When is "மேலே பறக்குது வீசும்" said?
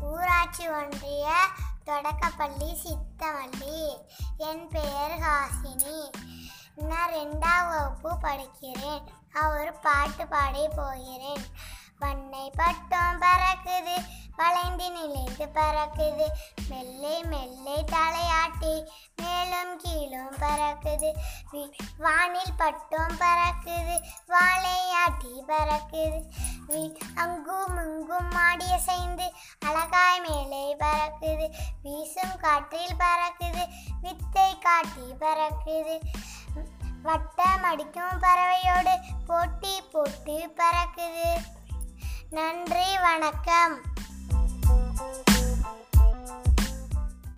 30.20-32.40